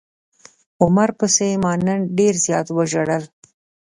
عمر 0.83 1.09
پسې 1.19 1.47
ما 1.63 1.73
نن 1.85 1.99
ډير 2.17 2.35
زيات 2.45 2.67
وژړل. 2.71 3.23